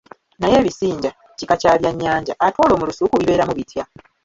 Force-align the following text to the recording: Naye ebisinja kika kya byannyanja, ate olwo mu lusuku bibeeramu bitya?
Naye 0.39 0.55
ebisinja 0.61 1.11
kika 1.37 1.55
kya 1.61 1.73
byannyanja, 1.79 2.33
ate 2.45 2.57
olwo 2.63 2.75
mu 2.79 2.85
lusuku 2.89 3.13
bibeeramu 3.19 3.53
bitya? 3.57 3.83